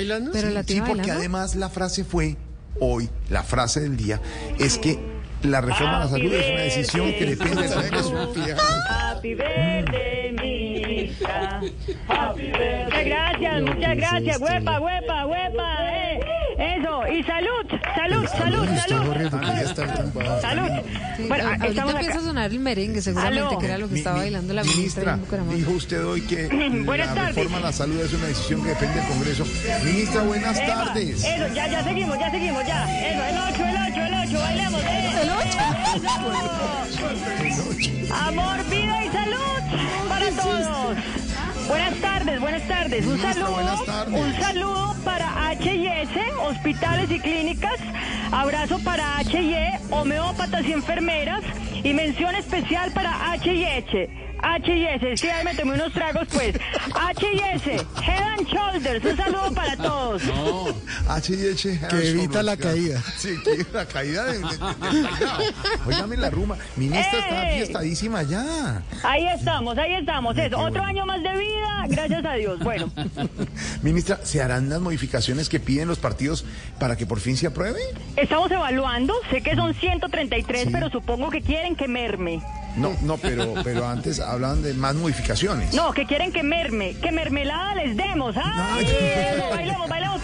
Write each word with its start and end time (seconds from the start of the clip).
bailando? 0.00 0.30
Pero 0.32 0.50
la 0.50 0.60
Sí, 0.60 0.66
tiene 0.66 0.82
porque 0.86 1.00
bailando. 1.02 1.20
además 1.20 1.54
la 1.56 1.68
frase 1.68 2.04
fue 2.04 2.36
hoy, 2.80 3.08
la 3.28 3.42
frase 3.42 3.80
del 3.80 3.96
día, 3.96 4.20
es 4.58 4.78
que 4.78 4.98
la 5.42 5.60
reforma 5.60 5.96
a 5.96 6.00
la 6.04 6.08
salud 6.08 6.32
es 6.32 6.50
una 6.50 6.60
decisión 6.62 7.12
que 7.12 7.26
depende 7.26 7.68
Misa. 10.32 11.60
Happy 12.08 12.42
birthday. 12.42 12.82
Muchas 12.82 13.04
gracias, 13.04 13.62
muchas 13.62 13.96
gracias. 13.96 14.40
Huepa, 14.40 14.80
huepa, 14.80 15.26
huepa. 15.26 15.76
Eh. 15.92 16.20
Eso. 16.60 17.06
Y 17.08 17.22
salud, 17.24 17.66
salud, 17.96 18.26
salud, 18.28 18.66
salud. 18.86 19.14
ya 19.42 19.60
está 19.62 19.94
tumbado. 19.94 20.40
Salud. 20.42 20.68
Sí, 21.16 21.22
Bueno, 21.26 21.48
a- 21.48 21.54
estamos 21.66 21.94
acá. 21.94 22.00
empieza 22.00 22.18
a 22.18 22.22
sonar 22.22 22.50
el 22.50 22.60
merengue, 22.60 23.00
seguramente, 23.00 23.40
Aló. 23.48 23.58
que 23.58 23.66
era 23.66 23.78
lo 23.78 23.86
que 23.88 23.94
Mi- 23.94 23.98
estaba 24.00 24.16
mi- 24.16 24.22
bailando 24.22 24.52
la 24.54 24.62
ministra, 24.62 24.80
ministra, 24.82 25.12
en 25.14 25.20
Bucaramanga. 25.22 25.56
dijo 25.56 25.70
usted 25.72 26.04
hoy 26.04 26.20
que 26.22 26.48
Buenas 26.84 27.06
la 27.08 27.14
tardes. 27.14 27.34
reforma 27.36 27.56
a 27.58 27.60
la 27.60 27.72
salud 27.72 27.98
es 28.00 28.12
una 28.12 28.26
decisión 28.26 28.62
que 28.62 28.68
depende 28.70 28.94
del 29.00 29.08
Congreso. 29.08 29.44
Ministra, 29.84 30.22
buenas 30.22 30.58
Eva, 30.58 30.66
tardes. 30.84 31.24
Eso, 31.24 31.54
ya, 31.54 31.66
ya 31.68 31.82
seguimos, 31.82 32.18
ya 32.18 32.30
seguimos, 32.30 32.66
ya. 32.66 33.08
Eso, 33.10 33.24
el 33.24 33.36
8, 33.54 33.64
el 33.64 33.76
8, 33.92 34.00
el 34.02 34.14
8, 34.28 34.38
bailemos. 34.40 34.80
¿El 34.84 35.30
8? 35.30 35.58
Amor, 38.26 38.64
vida 38.68 39.04
y 39.04 39.08
salud 39.08 39.60
para 40.08 40.30
todos. 40.30 40.96
Buenas 41.68 41.94
tardes, 42.00 42.40
buenas 42.40 42.62
tardes. 42.68 43.04
Un 43.06 43.12
Ministra, 43.12 43.32
saludo, 43.34 43.52
buenas 43.52 43.84
tardes. 43.84 44.20
un 44.20 44.34
saludo 44.40 44.96
hospitales 46.50 47.10
y 47.10 47.20
clínicas. 47.20 47.78
Abrazo 48.30 48.78
para 48.84 49.18
H&E, 49.18 49.80
homeópatas 49.90 50.64
y 50.66 50.72
enfermeras. 50.72 51.42
Y 51.82 51.94
mención 51.94 52.34
especial 52.34 52.92
para 52.92 53.32
H&S. 53.32 54.10
H&S, 54.42 55.00
que 55.00 55.26
ya 55.26 55.42
me 55.44 55.54
tomé 55.54 55.74
unos 55.74 55.92
tragos, 55.92 56.28
pues. 56.32 56.56
H&S, 56.94 57.70
Head 58.02 58.22
and 58.38 58.46
Shoulders. 58.48 59.04
Un 59.04 59.16
saludo 59.16 59.52
para 59.54 59.76
todos. 59.76 60.22
H&H. 61.14 61.80
Que 61.88 62.08
evita 62.10 62.42
la 62.42 62.56
caída. 62.56 63.02
Sí, 63.16 63.30
que 63.44 63.52
evita 63.52 63.78
la 63.78 63.86
caída 63.86 64.24
de, 64.24 64.38
de- 64.38 64.44
de- 64.44 65.08
Óigame 65.86 66.16
la 66.16 66.30
rumba. 66.30 66.56
Ministra 66.76 67.18
está 67.18 67.46
fiestadísima 67.54 68.22
ya. 68.22 68.82
Ahí 69.02 69.26
estamos, 69.34 69.76
ahí 69.78 69.94
estamos. 69.94 70.36
Eso, 70.38 70.58
otro 70.58 70.82
año 70.82 71.06
más 71.06 71.22
de 71.22 71.36
vida, 71.38 71.84
gracias 71.88 72.24
a 72.24 72.34
Dios. 72.34 72.58
Bueno, 72.60 72.90
Ministra, 73.82 74.20
¿se 74.24 74.42
harán 74.42 74.68
las 74.68 74.80
modificaciones 74.80 75.48
que 75.48 75.60
piden 75.60 75.88
los 75.88 75.98
partidos 75.98 76.44
para 76.78 76.96
que 76.96 77.06
por 77.06 77.20
fin 77.20 77.36
se 77.36 77.46
apruebe? 77.46 77.80
estamos 78.16 78.50
evaluando. 78.50 79.14
Sé 79.30 79.40
que 79.42 79.54
son 79.56 79.74
133, 79.74 80.68
pero 80.72 80.90
supongo 80.90 81.30
que 81.30 81.40
quieren 81.42 81.76
que 81.76 81.88
merme. 81.88 82.42
No, 82.76 82.96
no, 83.02 83.16
pero, 83.16 83.54
pero 83.64 83.86
antes 83.88 84.20
hablaban 84.20 84.62
de 84.62 84.74
más 84.74 84.94
modificaciones. 84.94 85.74
No, 85.74 85.92
que 85.92 86.06
quieren 86.06 86.32
que 86.32 86.42
merme. 86.44 86.94
Que 87.02 87.10
mermelada 87.10 87.74
les 87.74 87.96
demos. 87.96 88.36
¡Ay! 88.36 88.84
eso, 88.86 89.50
bailemos, 89.50 89.88
bailemos 89.88 90.19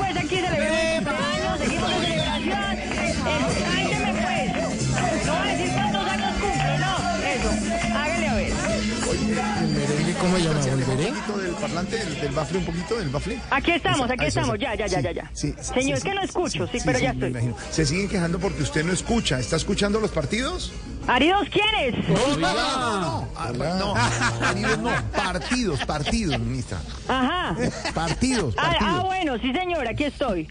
cómo 10.27 10.39
llama? 10.39 10.63
¿Se 10.63 10.71
aleja 10.71 10.91
un 10.91 10.97
¿Volveré? 10.97 11.13
poquito 11.13 11.39
del 11.39 11.53
parlante, 11.55 11.97
del, 11.99 12.21
del 12.21 12.33
bafle, 12.33 12.59
un 12.59 12.65
poquito 12.65 12.97
del 12.99 13.09
bafle? 13.09 13.41
Aquí 13.51 13.71
estamos, 13.73 14.11
aquí 14.11 14.25
estamos. 14.27 14.59
Ya, 14.59 14.75
ya, 14.75 14.87
ya, 14.87 14.99
Sí, 14.99 15.03
ya, 15.05 15.13
ya. 15.13 15.31
sí, 15.33 15.55
sí, 15.59 15.65
Señor, 15.75 15.85
sí, 15.85 15.93
es 15.93 16.03
que 16.05 16.15
no 16.15 16.21
sí, 16.21 16.27
escucho, 16.27 16.67
sí, 16.69 16.79
pero 16.85 16.99
ya 16.99 17.13
me 17.13 17.15
estoy. 17.27 17.31
imagino. 17.31 17.57
¿Se 17.71 17.87
siguen 17.87 18.09
quejando 18.09 18.39
porque 18.39 18.63
usted 18.63 18.85
no 18.85 18.93
escucha? 18.93 19.39
¿Está 19.39 19.57
escuchando 19.57 20.01
los 20.01 20.11
partidos? 20.11 20.73
¿Aridos 21.07 21.49
quiénes? 21.51 22.09
No, 22.09 22.37
no, 22.37 23.01
no. 23.01 23.29
Ah, 23.37 23.53
no, 23.55 23.95
partidos 24.41 24.79
no, 24.79 24.91
partidos, 25.13 25.85
partidos, 25.85 26.39
ministra. 26.41 26.79
Ajá. 27.09 27.57
Partidos, 27.95 28.55
Ah, 28.59 28.63
ah, 28.67 28.79
partidos. 28.79 29.05
bueno, 29.05 29.39
sí 29.41 29.53
señor, 29.53 29.87
aquí 29.89 30.05
estoy. 30.05 30.49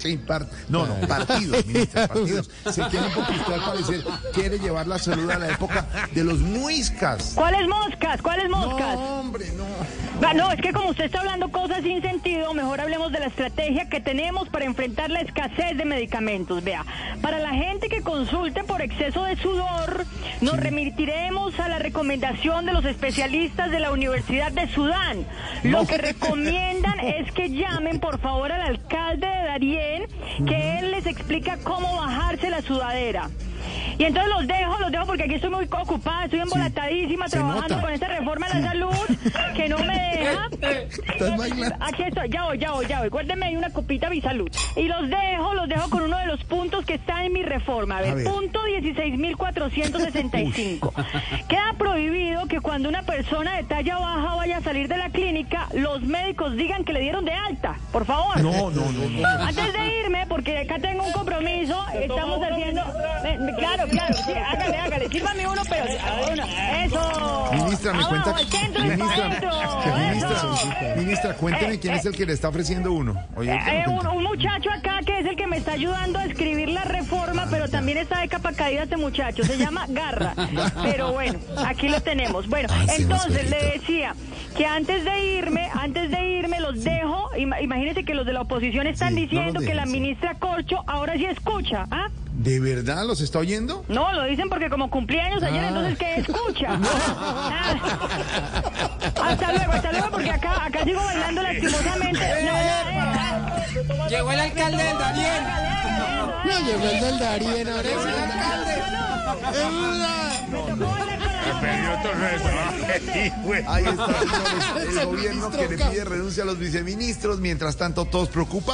Sí, 0.00 0.16
par- 0.16 0.46
no, 0.68 0.86
no, 0.86 0.94
partidos, 1.06 1.64
ministra, 1.66 2.08
partidos. 2.08 2.50
Se 2.70 2.82
quiere 2.88 3.06
porque 3.14 3.32
usted 3.32 3.52
al 3.52 3.60
parecer 3.60 4.04
quiere 4.32 4.58
llevar 4.58 4.86
la 4.86 4.98
salud 4.98 5.30
a 5.30 5.38
la 5.38 5.48
época 5.50 5.86
de 6.12 6.24
los 6.24 6.38
muiscas. 6.38 7.32
¿Cuáles 7.34 7.68
moscas? 7.68 8.22
¿Cuáles 8.22 8.48
moscas? 8.48 8.94
No, 8.96 9.20
hombre, 9.20 9.46
no. 9.56 9.64
No, 10.34 10.52
es 10.52 10.60
que 10.60 10.72
como 10.72 10.90
usted 10.90 11.06
está 11.06 11.20
hablando 11.20 11.50
cosas 11.50 11.82
sin 11.82 12.00
sentido, 12.02 12.54
mejor 12.54 12.80
hablemos 12.80 13.10
de 13.10 13.18
la 13.20 13.26
estrategia 13.26 13.88
que 13.88 14.00
tenemos 14.00 14.48
para 14.48 14.64
enfrentar 14.64 15.10
la 15.10 15.20
escasez 15.22 15.76
de 15.76 15.84
medicamentos. 15.84 16.62
Vea, 16.62 16.84
para 17.20 17.38
la 17.40 17.50
gente 17.50 17.88
que 17.88 18.02
consulte 18.02 18.62
por 18.64 18.80
exceso 18.80 19.24
de 19.24 19.36
sudor, 19.36 20.06
nos 20.40 20.56
remitiremos 20.56 21.58
a 21.58 21.68
la 21.68 21.78
recomendación 21.78 22.64
de 22.64 22.72
los 22.72 22.84
especialistas 22.84 23.70
de 23.70 23.80
la 23.80 23.90
Universidad 23.90 24.52
de 24.52 24.68
Sudán. 24.68 25.26
Lo 25.64 25.86
que 25.86 25.98
recomiendan 25.98 27.00
es 27.02 27.32
que 27.32 27.50
llamen 27.50 27.98
por 27.98 28.20
favor 28.20 28.52
al 28.52 28.60
alcalde 28.62 29.26
de 29.26 29.42
Que 30.46 30.78
él 30.78 30.90
les 30.92 31.06
explica 31.06 31.58
cómo 31.62 31.96
bajarse 31.96 32.48
la 32.50 32.62
sudadera. 32.62 33.28
Y 33.98 34.04
entonces 34.04 34.32
los 34.34 34.46
dejo, 34.46 34.78
los 34.78 34.90
dejo 34.90 35.04
porque 35.04 35.24
aquí 35.24 35.34
estoy 35.34 35.50
muy 35.50 35.66
ocupada, 35.70 36.24
estoy 36.24 36.40
embolatadísima 36.40 37.26
trabajando 37.28 37.68
nota. 37.74 37.82
con 37.82 37.92
esta 37.92 38.08
reforma 38.08 38.48
de 38.48 38.60
la 38.60 38.68
salud 38.70 38.94
que 39.54 39.68
no 39.68 39.76
me 39.80 39.94
deja. 40.16 40.48
Aquí 41.80 42.02
estoy, 42.04 42.30
ya 42.30 42.44
voy, 42.44 42.56
ya 42.58 42.72
voy, 42.72 42.86
ya 42.86 43.00
voy. 43.00 43.08
Guárdeme 43.10 43.44
ahí 43.46 43.56
una 43.56 43.68
copita 43.70 44.08
de 44.08 44.14
mi 44.16 44.22
salud. 44.22 44.48
Y 44.76 44.84
los 44.84 45.10
dejo, 45.10 45.52
los 45.54 45.68
dejo 45.68 45.90
con 45.90 46.02
uno 46.04 46.16
de 46.16 46.24
los 46.26 46.42
puntos 46.44 46.86
que 46.86 46.94
está 46.94 47.24
en 47.26 47.34
mi 47.34 47.42
reforma. 47.42 47.98
A 47.98 48.00
ver, 48.00 48.12
A 48.12 48.14
ver. 48.14 48.24
punto 48.24 48.60
16.465. 48.66 50.92
Prohibido 52.04 52.46
que 52.46 52.60
cuando 52.60 52.88
una 52.88 53.02
persona 53.02 53.56
de 53.56 53.64
talla 53.64 53.98
baja 53.98 54.34
vaya 54.36 54.56
a 54.56 54.62
salir 54.62 54.88
de 54.88 54.96
la 54.96 55.10
clínica, 55.10 55.68
los 55.74 56.00
médicos 56.00 56.56
digan 56.56 56.82
que 56.82 56.94
le 56.94 57.00
dieron 57.00 57.26
de 57.26 57.32
alta. 57.32 57.76
Por 57.92 58.06
favor. 58.06 58.40
No, 58.40 58.70
no, 58.70 58.90
no, 58.90 59.08
no. 59.10 59.28
Antes 59.28 59.70
de 59.74 60.00
irme, 60.00 60.24
porque 60.26 60.60
acá 60.60 60.78
tengo 60.78 61.04
un 61.04 61.12
compromiso, 61.12 61.78
estamos 61.92 62.40
haciendo... 62.42 62.80
Eh, 63.24 63.36
Claro, 63.58 63.84
claro, 63.88 64.14
sí, 64.14 64.32
hágale, 64.32 64.76
hágale. 64.76 65.08
Sírvame 65.10 65.46
uno, 65.46 65.62
pero... 65.68 65.84
uno. 66.32 66.42
Eso. 66.84 67.50
Ministra, 67.52 67.92
me 67.92 67.98
Abajo, 67.98 68.08
cuenta. 68.10 68.36
al 68.36 68.46
centro 68.46 68.82
Ministra, 68.84 69.28
ministra, 70.08 70.38
Eso. 70.38 70.96
ministra, 70.96 71.34
cuénteme 71.34 71.74
Eh, 71.74 71.80
quién 71.80 71.94
es 71.94 72.06
el 72.06 72.16
que 72.16 72.26
le 72.26 72.32
está 72.32 72.48
ofreciendo 72.48 72.92
uno. 72.92 73.14
Oye, 73.36 73.52
Eh, 73.52 73.58
¿qué 73.64 73.70
me 73.86 73.88
un, 73.88 74.06
un 74.06 74.22
muchacho 74.24 74.70
acá 74.70 75.00
que 75.04 75.18
es 75.20 75.26
el 75.26 75.36
que 75.36 75.46
me 75.46 75.58
está 75.58 75.72
ayudando 75.72 76.18
a 76.18 76.24
escribir 76.24 76.68
la 76.70 76.84
reforma, 76.84 77.46
pero 77.50 77.68
también 77.68 77.98
está 77.98 78.20
de 78.20 78.28
capa 78.28 78.52
caída 78.52 78.84
este 78.84 78.96
muchacho. 78.96 79.44
Se 79.44 79.58
llama 79.58 79.84
Garra. 79.88 80.32
Pero 80.82 81.12
bueno, 81.12 81.38
aquí 81.66 81.88
lo 81.90 82.00
tenemos. 82.00 82.48
Bueno, 82.48 82.68
Ah, 82.70 82.84
sí, 82.94 83.02
entonces 83.02 83.50
le 83.50 83.62
decía 83.72 84.14
que 84.56 84.66
antes 84.66 85.04
de 85.04 85.24
irme, 85.36 85.68
antes 85.74 86.10
de 86.10 86.24
irme 86.38 86.60
los 86.60 86.82
dejo. 86.84 87.30
Ima- 87.36 87.60
Imagínense 87.62 88.04
que 88.04 88.14
los 88.14 88.26
de 88.26 88.32
la 88.32 88.40
oposición 88.42 88.86
están 88.86 89.10
Sí, 89.10 89.14
no 89.14 89.20
diciendo 89.22 89.60
que 89.60 89.74
la 89.74 89.86
ministra 89.86 90.34
Corcho 90.36 90.82
ahora 90.86 91.14
sí 91.14 91.24
escucha. 91.26 91.86
¿Ah? 91.90 92.08
¿De 92.32 92.58
verdad 92.58 93.04
los 93.04 93.20
está 93.20 93.38
oyendo? 93.38 93.84
No, 93.88 94.12
lo 94.12 94.24
dicen 94.24 94.48
porque 94.48 94.70
como 94.70 94.88
cumpleaños 94.88 95.42
ayer, 95.42 95.62
entonces 95.64 95.98
¿qué 95.98 96.14
escucha? 96.16 96.78
Ah. 97.22 97.74
Hasta 99.22 99.52
luego, 99.52 99.72
hasta 99.72 99.92
luego, 99.92 100.10
porque 100.10 100.30
acá, 100.30 100.64
acá 100.64 100.84
sigo 100.84 101.02
bailando 101.04 101.42
lastimosamente. 101.42 102.20
No, 102.44 102.52
no, 102.52 103.96
no. 103.96 104.08
Llegó 104.08 104.32
el 104.32 104.40
alcalde 104.40 104.82
del 104.82 104.98
Darién. 104.98 105.44
No, 106.44 106.58
llegó 106.66 106.84
el 106.90 107.00
del 107.00 107.18
Darien, 107.18 107.68
ahora 107.68 107.88
Ahí 113.66 113.84
está, 113.84 114.06
señores, 114.06 114.96
el 114.96 115.06
gobierno 115.06 115.50
que 115.50 115.68
le 115.68 115.76
pide 115.76 116.04
renuncia 116.04 116.42
a 116.42 116.46
los 116.46 116.58
viceministros, 116.58 117.40
mientras 117.40 117.76
tanto 117.76 118.04
todos 118.04 118.28
preocupados. 118.28 118.70